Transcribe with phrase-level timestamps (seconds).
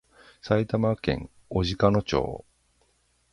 [0.41, 2.43] 埼玉県小鹿野町